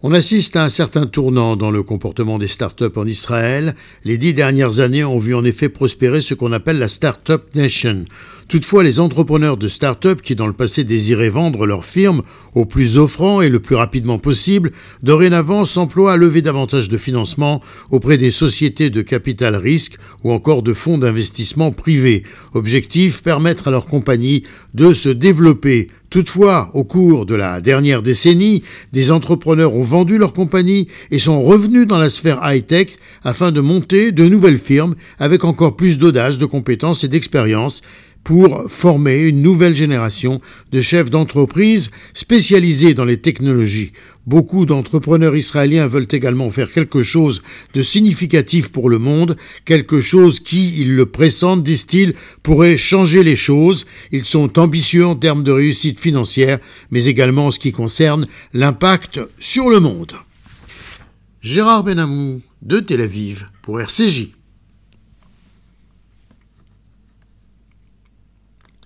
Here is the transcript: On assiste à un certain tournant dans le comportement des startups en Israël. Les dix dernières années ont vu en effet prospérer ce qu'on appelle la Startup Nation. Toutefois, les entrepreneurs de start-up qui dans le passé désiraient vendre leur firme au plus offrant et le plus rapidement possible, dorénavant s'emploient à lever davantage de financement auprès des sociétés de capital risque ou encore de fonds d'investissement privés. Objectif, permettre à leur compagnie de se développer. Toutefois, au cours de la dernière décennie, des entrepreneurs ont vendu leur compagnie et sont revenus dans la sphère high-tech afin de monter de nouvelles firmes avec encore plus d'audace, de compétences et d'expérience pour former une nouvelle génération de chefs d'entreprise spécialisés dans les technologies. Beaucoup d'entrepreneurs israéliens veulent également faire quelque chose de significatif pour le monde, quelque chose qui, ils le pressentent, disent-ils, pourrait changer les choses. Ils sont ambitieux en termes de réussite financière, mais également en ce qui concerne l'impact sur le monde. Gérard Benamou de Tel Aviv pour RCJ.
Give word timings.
On 0.00 0.14
assiste 0.14 0.54
à 0.54 0.62
un 0.62 0.68
certain 0.68 1.06
tournant 1.06 1.56
dans 1.56 1.72
le 1.72 1.82
comportement 1.82 2.38
des 2.38 2.46
startups 2.46 2.84
en 2.94 3.04
Israël. 3.04 3.74
Les 4.04 4.16
dix 4.16 4.32
dernières 4.32 4.78
années 4.78 5.02
ont 5.02 5.18
vu 5.18 5.34
en 5.34 5.44
effet 5.44 5.68
prospérer 5.68 6.20
ce 6.20 6.34
qu'on 6.34 6.52
appelle 6.52 6.78
la 6.78 6.86
Startup 6.86 7.42
Nation. 7.56 8.04
Toutefois, 8.46 8.84
les 8.84 9.00
entrepreneurs 9.00 9.56
de 9.56 9.66
start-up 9.66 10.22
qui 10.22 10.36
dans 10.36 10.46
le 10.46 10.52
passé 10.52 10.84
désiraient 10.84 11.28
vendre 11.28 11.66
leur 11.66 11.84
firme 11.84 12.22
au 12.54 12.64
plus 12.64 12.96
offrant 12.96 13.42
et 13.42 13.48
le 13.48 13.58
plus 13.58 13.74
rapidement 13.74 14.18
possible, 14.18 14.70
dorénavant 15.02 15.64
s'emploient 15.64 16.12
à 16.12 16.16
lever 16.16 16.42
davantage 16.42 16.88
de 16.88 16.96
financement 16.96 17.60
auprès 17.90 18.18
des 18.18 18.30
sociétés 18.30 18.90
de 18.90 19.02
capital 19.02 19.56
risque 19.56 19.98
ou 20.22 20.30
encore 20.30 20.62
de 20.62 20.74
fonds 20.74 20.96
d'investissement 20.96 21.72
privés. 21.72 22.22
Objectif, 22.54 23.20
permettre 23.20 23.66
à 23.66 23.72
leur 23.72 23.88
compagnie 23.88 24.44
de 24.74 24.94
se 24.94 25.08
développer. 25.08 25.88
Toutefois, 26.10 26.70
au 26.72 26.84
cours 26.84 27.26
de 27.26 27.34
la 27.34 27.60
dernière 27.60 28.02
décennie, 28.02 28.62
des 28.94 29.10
entrepreneurs 29.10 29.74
ont 29.74 29.82
vendu 29.82 30.16
leur 30.16 30.32
compagnie 30.32 30.88
et 31.10 31.18
sont 31.18 31.42
revenus 31.42 31.86
dans 31.86 31.98
la 31.98 32.08
sphère 32.08 32.40
high-tech 32.42 32.96
afin 33.24 33.52
de 33.52 33.60
monter 33.60 34.10
de 34.10 34.24
nouvelles 34.24 34.58
firmes 34.58 34.94
avec 35.18 35.44
encore 35.44 35.76
plus 35.76 35.98
d'audace, 35.98 36.38
de 36.38 36.46
compétences 36.46 37.04
et 37.04 37.08
d'expérience 37.08 37.82
pour 38.24 38.70
former 38.70 39.26
une 39.26 39.42
nouvelle 39.42 39.74
génération 39.74 40.40
de 40.70 40.80
chefs 40.80 41.10
d'entreprise 41.10 41.90
spécialisés 42.12 42.94
dans 42.94 43.04
les 43.04 43.16
technologies. 43.18 43.92
Beaucoup 44.26 44.66
d'entrepreneurs 44.66 45.36
israéliens 45.36 45.86
veulent 45.86 46.06
également 46.10 46.50
faire 46.50 46.70
quelque 46.70 47.02
chose 47.02 47.42
de 47.72 47.80
significatif 47.80 48.68
pour 48.68 48.90
le 48.90 48.98
monde, 48.98 49.38
quelque 49.64 50.00
chose 50.00 50.40
qui, 50.40 50.78
ils 50.78 50.94
le 50.94 51.06
pressentent, 51.06 51.62
disent-ils, 51.62 52.14
pourrait 52.42 52.76
changer 52.76 53.22
les 53.22 53.36
choses. 53.36 53.86
Ils 54.12 54.26
sont 54.26 54.58
ambitieux 54.58 55.06
en 55.06 55.16
termes 55.16 55.44
de 55.44 55.52
réussite 55.52 55.98
financière, 55.98 56.58
mais 56.90 57.06
également 57.06 57.46
en 57.46 57.50
ce 57.50 57.58
qui 57.58 57.72
concerne 57.72 58.26
l'impact 58.52 59.18
sur 59.38 59.70
le 59.70 59.80
monde. 59.80 60.12
Gérard 61.40 61.84
Benamou 61.84 62.42
de 62.60 62.80
Tel 62.80 63.00
Aviv 63.00 63.46
pour 63.62 63.80
RCJ. 63.80 64.37